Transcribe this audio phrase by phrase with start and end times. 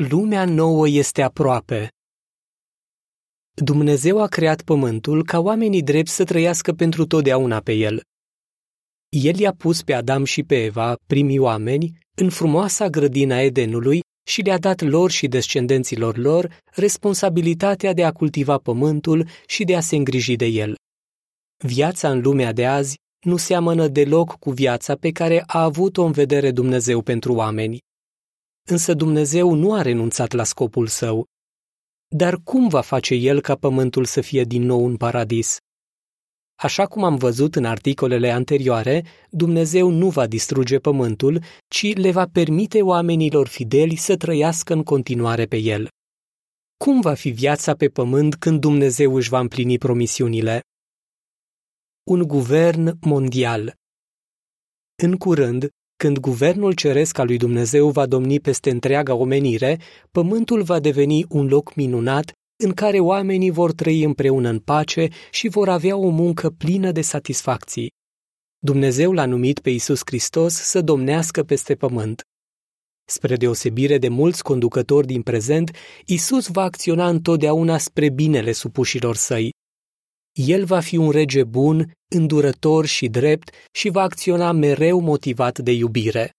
[0.00, 1.88] Lumea nouă este aproape.
[3.54, 8.02] Dumnezeu a creat pământul ca oamenii drept să trăiască pentru totdeauna pe el.
[9.08, 14.40] El i-a pus pe Adam și pe Eva, primii oameni, în frumoasa grădina Edenului și
[14.40, 19.96] le-a dat lor și descendenților lor responsabilitatea de a cultiva pământul și de a se
[19.96, 20.76] îngriji de el.
[21.64, 26.12] Viața în lumea de azi nu seamănă deloc cu viața pe care a avut-o în
[26.12, 27.86] vedere Dumnezeu pentru oameni.
[28.70, 31.26] Însă Dumnezeu nu a renunțat la scopul său.
[32.08, 35.56] Dar cum va face el ca pământul să fie din nou un paradis?
[36.54, 42.26] Așa cum am văzut în articolele anterioare, Dumnezeu nu va distruge pământul, ci le va
[42.32, 45.88] permite oamenilor fideli să trăiască în continuare pe el.
[46.76, 50.62] Cum va fi viața pe pământ când Dumnezeu își va împlini promisiunile?
[52.02, 53.74] Un guvern mondial.
[55.02, 59.80] În curând, când guvernul ceresc al lui Dumnezeu va domni peste întreaga omenire,
[60.10, 62.32] pământul va deveni un loc minunat
[62.64, 67.00] în care oamenii vor trăi împreună în pace și vor avea o muncă plină de
[67.00, 67.92] satisfacții.
[68.58, 72.22] Dumnezeu l-a numit pe Isus Hristos să domnească peste pământ.
[73.04, 75.76] Spre deosebire de mulți conducători din prezent,
[76.06, 79.50] Isus va acționa întotdeauna spre binele supușilor săi.
[80.40, 85.72] El va fi un rege bun, îndurător și drept și va acționa mereu motivat de
[85.72, 86.32] iubire.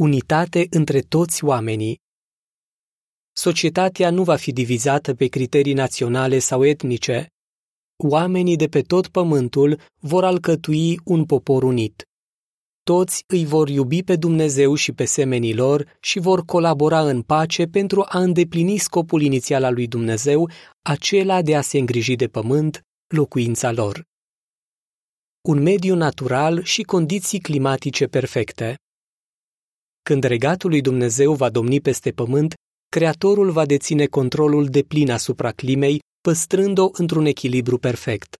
[0.00, 2.00] Unitate între toți oamenii
[3.32, 7.28] Societatea nu va fi divizată pe criterii naționale sau etnice.
[7.96, 12.04] Oamenii de pe tot pământul vor alcătui un popor unit.
[12.92, 17.64] Toți îi vor iubi pe Dumnezeu și pe semenii lor și vor colabora în pace
[17.64, 20.50] pentru a îndeplini scopul inițial al lui Dumnezeu,
[20.82, 24.02] acela de a se îngriji de pământ, locuința lor.
[25.48, 28.78] Un mediu natural și condiții climatice perfecte.
[30.02, 32.54] Când regatul lui Dumnezeu va domni peste pământ,
[32.88, 38.36] Creatorul va deține controlul de plin asupra climei, păstrând-o într-un echilibru perfect.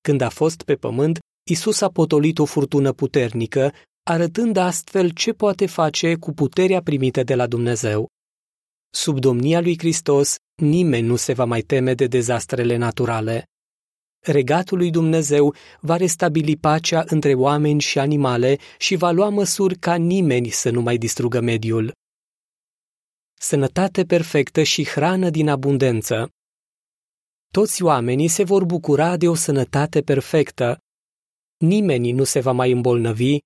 [0.00, 1.18] Când a fost pe pământ,
[1.50, 3.72] Isus a potolit o furtună puternică,
[4.02, 8.08] arătând astfel ce poate face cu puterea primită de la Dumnezeu.
[8.90, 13.46] Sub domnia lui Hristos, nimeni nu se va mai teme de dezastrele naturale.
[14.26, 19.94] Regatul lui Dumnezeu va restabili pacea între oameni și animale și va lua măsuri ca
[19.94, 21.92] nimeni să nu mai distrugă mediul
[23.40, 26.30] sănătate perfectă și hrană din abundență.
[27.52, 30.78] Toți oamenii se vor bucura de o sănătate perfectă.
[31.58, 33.38] Nimeni nu se va mai îmbolnăvi,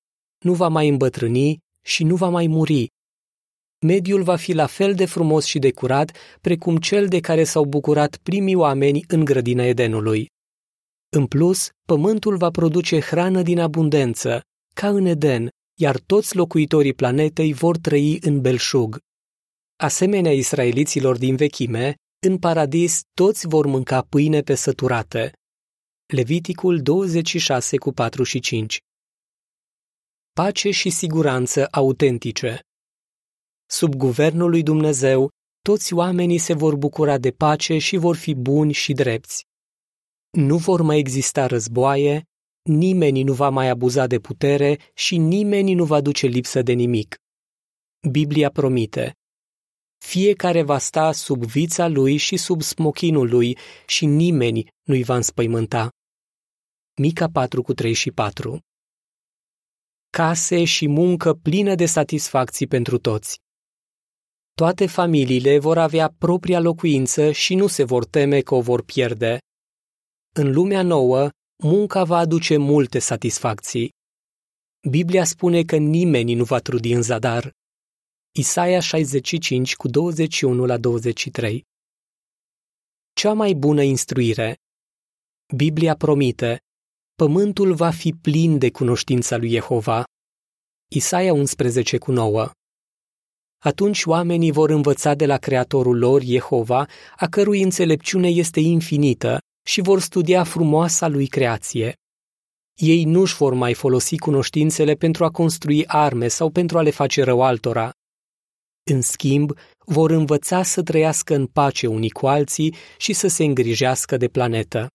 [0.45, 2.87] nu va mai îmbătrâni și nu va mai muri.
[3.87, 7.65] Mediul va fi la fel de frumos și de curat precum cel de care s-au
[7.65, 10.27] bucurat primii oameni în grădina Edenului.
[11.09, 14.41] În plus, pământul va produce hrană din abundență,
[14.75, 15.49] ca în Eden,
[15.81, 18.99] iar toți locuitorii planetei vor trăi în belșug.
[19.77, 21.95] Asemenea israeliților din vechime,
[22.27, 25.33] în paradis toți vor mânca pâine pe săturate.
[26.13, 28.79] Leviticul 26 cu 4 și 5
[30.33, 32.61] Pace și siguranță autentice
[33.67, 35.31] Sub guvernul lui Dumnezeu,
[35.63, 39.45] toți oamenii se vor bucura de pace și vor fi buni și drepți.
[40.31, 42.25] Nu vor mai exista războaie,
[42.63, 47.17] nimeni nu va mai abuza de putere și nimeni nu va duce lipsă de nimic.
[48.11, 49.17] Biblia promite,
[49.99, 55.91] fiecare va sta sub vița lui și sub smochinul lui și nimeni nu-i va înspăimânta.
[57.01, 58.61] Mica 4 cu 3 și 4
[60.11, 63.39] Case și muncă plină de satisfacții pentru toți.
[64.55, 69.39] Toate familiile vor avea propria locuință și nu se vor teme că o vor pierde.
[70.35, 71.31] În lumea nouă,
[71.63, 73.91] munca va aduce multe satisfacții.
[74.89, 77.51] Biblia spune că nimeni nu va trudi în zadar.
[78.35, 81.65] Isaia 65 cu 21 la 23
[83.13, 84.57] Cea mai bună instruire
[85.57, 86.63] Biblia promite
[87.23, 90.05] Pământul va fi plin de cunoștința lui Jehova.
[90.95, 92.51] Isaia 11 cu 9
[93.65, 96.87] Atunci oamenii vor învăța de la Creatorul lor, Jehova,
[97.17, 101.95] a cărui înțelepciune este infinită, și vor studia frumoasa lui creație.
[102.81, 107.23] Ei nu-și vor mai folosi cunoștințele pentru a construi arme sau pentru a le face
[107.23, 107.93] rău altora,
[108.91, 114.17] în schimb, vor învăța să trăiască în pace unii cu alții și să se îngrijească
[114.17, 114.87] de planetă.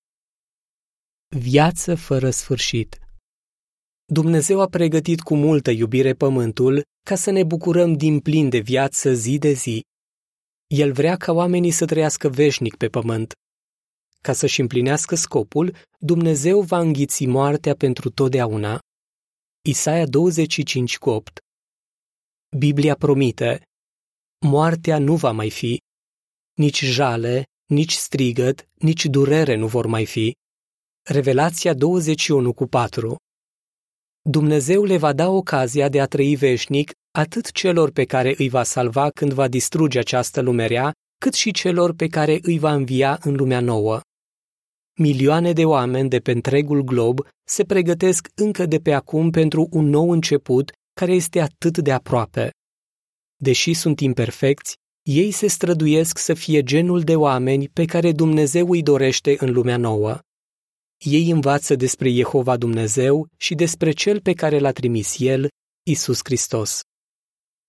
[1.35, 2.99] Viață fără sfârșit
[4.05, 9.13] Dumnezeu a pregătit cu multă iubire pământul ca să ne bucurăm din plin de viață
[9.13, 9.85] zi de zi.
[10.67, 13.33] El vrea ca oamenii să trăiască veșnic pe pământ.
[14.21, 18.79] Ca să-și împlinească scopul, Dumnezeu va înghiți moartea pentru totdeauna.
[19.61, 21.37] Isaia 25 cu 8
[22.57, 23.61] Biblia promite,
[24.45, 25.81] Moartea nu va mai fi,
[26.53, 30.35] nici jale, nici strigăt, nici durere nu vor mai fi.
[31.09, 33.15] Revelația 21 cu 4
[34.29, 38.63] Dumnezeu le va da ocazia de a trăi veșnic atât celor pe care îi va
[38.63, 43.35] salva când va distruge această lumerea, cât și celor pe care îi va învia în
[43.35, 43.99] lumea nouă.
[44.99, 49.85] Milioane de oameni de pe întregul glob se pregătesc încă de pe acum pentru un
[49.85, 52.51] nou început care este atât de aproape.
[53.35, 58.83] Deși sunt imperfecți, ei se străduiesc să fie genul de oameni pe care Dumnezeu îi
[58.83, 60.19] dorește în lumea nouă.
[61.05, 65.49] Ei învață despre Jehova Dumnezeu și despre Cel pe care l-a trimis El,
[65.83, 66.81] Isus Hristos.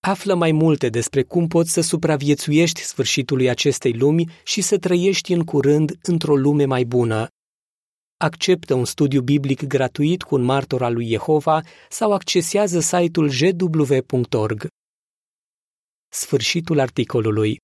[0.01, 5.45] Află mai multe despre cum poți să supraviețuiești sfârșitului acestei lumi și să trăiești în
[5.45, 7.29] curând într-o lume mai bună.
[8.17, 14.67] Acceptă un studiu biblic gratuit cu un martor al lui Jehova sau accesează site-ul jw.org.
[16.09, 17.59] Sfârșitul articolului.